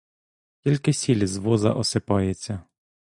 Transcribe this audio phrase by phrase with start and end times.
[0.59, 2.61] Тільки сіль з воза осипається.